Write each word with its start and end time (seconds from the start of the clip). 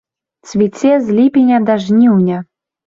Цвіце 0.51 0.93
з 1.03 1.19
ліпеня 1.21 1.63
да 1.69 1.79
жніўня. 1.87 2.45